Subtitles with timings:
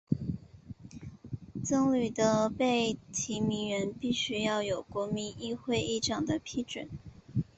[1.63, 6.89] 僧侣的被提名人必须要有国民议会议长的批准。